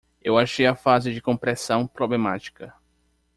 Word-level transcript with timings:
Eu 0.19 0.35
achei 0.35 0.65
a 0.65 0.73
fase 0.73 1.13
de 1.13 1.21
compressão 1.21 1.85
problemática. 1.85 2.73